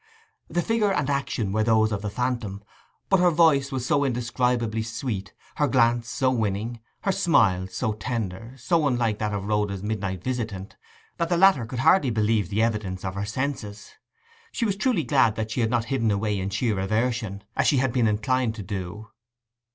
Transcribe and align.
The 0.49 0.63
figure 0.63 0.91
and 0.91 1.11
action 1.11 1.51
were 1.51 1.63
those 1.63 1.91
of 1.91 2.01
the 2.01 2.09
phantom; 2.09 2.63
but 3.07 3.19
her 3.19 3.29
voice 3.29 3.71
was 3.71 3.85
so 3.85 4.03
indescribably 4.03 4.81
sweet, 4.81 5.31
her 5.57 5.67
glance 5.67 6.09
so 6.09 6.31
winning, 6.31 6.79
her 7.01 7.11
smile 7.11 7.67
so 7.67 7.93
tender, 7.93 8.55
so 8.57 8.87
unlike 8.87 9.19
that 9.19 9.31
of 9.31 9.43
Rhoda's 9.45 9.83
midnight 9.83 10.23
visitant, 10.23 10.75
that 11.17 11.29
the 11.29 11.37
latter 11.37 11.67
could 11.67 11.81
hardly 11.81 12.09
believe 12.09 12.49
the 12.49 12.63
evidence 12.63 13.05
of 13.05 13.13
her 13.13 13.25
senses. 13.25 13.91
She 14.51 14.65
was 14.65 14.75
truly 14.75 15.03
glad 15.03 15.35
that 15.35 15.51
she 15.51 15.61
had 15.61 15.69
not 15.69 15.85
hidden 15.85 16.09
away 16.09 16.39
in 16.39 16.49
sheer 16.49 16.79
aversion, 16.79 17.43
as 17.55 17.67
she 17.67 17.77
had 17.77 17.93
been 17.93 18.07
inclined 18.07 18.55
to 18.55 18.63
do. 18.63 19.11